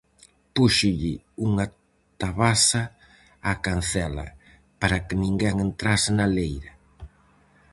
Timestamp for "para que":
4.79-5.15